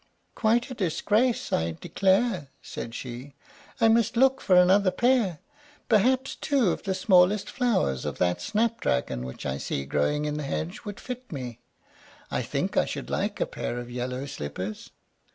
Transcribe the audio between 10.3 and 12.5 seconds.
the hedge would fit me. I